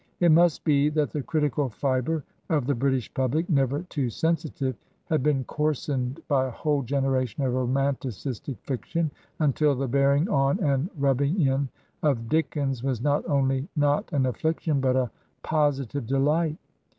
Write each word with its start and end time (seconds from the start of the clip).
It 0.19 0.31
must 0.31 0.63
be 0.63 0.89
that 0.89 1.11
the 1.11 1.21
critical 1.21 1.69
fibre 1.69 2.23
of 2.49 2.65
the 2.65 2.73
British 2.73 3.13
public, 3.13 3.47
never 3.51 3.83
too 3.83 4.09
sensitive, 4.09 4.75
had 5.05 5.21
been 5.21 5.43
coarsened 5.43 6.23
by 6.27 6.47
a 6.47 6.49
whole 6.49 6.81
generation 6.81 7.43
of 7.43 7.53
romanticistic 7.53 8.57
fiction, 8.63 9.11
until 9.37 9.75
the 9.75 9.87
bearing 9.87 10.27
on 10.27 10.57
and 10.57 10.89
rubbing 10.97 11.39
in 11.39 11.69
of 12.01 12.29
Dickens 12.29 12.81
was 12.81 12.99
not 12.99 13.29
only 13.29 13.67
not 13.75 14.11
an 14.11 14.25
affliction, 14.25 14.81
but 14.81 14.95
a 14.95 15.11
posi 15.45 15.87
tive 15.87 16.07
delight. 16.07 16.57